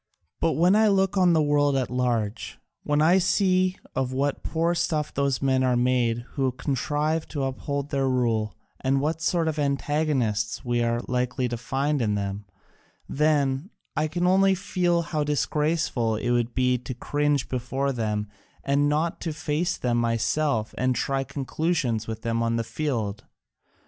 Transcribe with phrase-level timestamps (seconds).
[0.39, 4.73] But when I look on the world at large, when I see of what poor
[4.73, 9.59] stuff those men are made who contrive to uphold their rule and what sort of
[9.59, 12.45] antagonists we are likely to find in them,
[13.07, 18.27] then I can only feel how disgraceful it would be to cringe before them
[18.63, 23.25] and not to face them myself and try conclusions with them on the field.